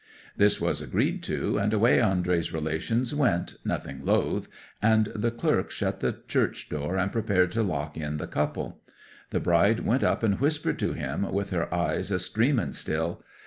'This 0.35 0.59
was 0.59 0.81
agreed 0.81 1.21
to, 1.21 1.59
and 1.59 1.73
away 1.75 2.01
Andrey's 2.01 2.51
relations 2.51 3.13
went, 3.13 3.57
nothing 3.63 4.03
loath, 4.03 4.47
and 4.81 5.09
the 5.13 5.29
clerk 5.29 5.69
shut 5.69 5.99
the 5.99 6.21
church 6.27 6.69
door 6.69 6.97
and 6.97 7.11
prepared 7.11 7.51
to 7.51 7.61
lock 7.61 7.95
in 7.97 8.17
the 8.17 8.25
couple. 8.25 8.79
The 9.29 9.39
bride 9.39 9.81
went 9.81 10.01
up 10.03 10.23
and 10.23 10.39
whispered 10.39 10.79
to 10.79 10.93
him, 10.93 11.31
with 11.31 11.51
her 11.51 11.71
eyes 11.71 12.09
a 12.09 12.17
streaming 12.17 12.73
still. 12.73 13.23